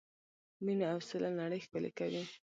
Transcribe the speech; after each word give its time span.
مینه 0.63 0.85
او 0.93 0.99
سوله 1.09 1.29
نړۍ 1.41 1.59
ښکلې 1.65 1.91
کوي. 1.99 2.23